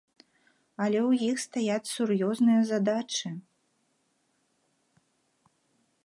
[0.83, 3.29] Але ў іх стаяць сур'ёзныя задачы.